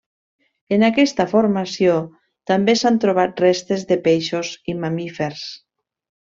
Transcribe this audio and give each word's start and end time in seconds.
En 0.77 0.85
aquesta 0.87 1.25
formació 1.33 1.97
també 2.53 2.75
s'han 2.81 2.99
trobat 3.05 3.45
restes 3.47 3.87
de 3.93 4.01
peixos 4.11 4.53
i 4.75 4.79
mamífers. 4.83 5.49